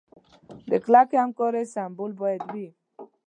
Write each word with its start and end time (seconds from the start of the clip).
د 0.69 0.71
کلکې 0.85 1.15
همکارۍ 1.23 1.65
سمبول 1.73 2.11
باید 2.21 2.41
وي. 2.53 2.67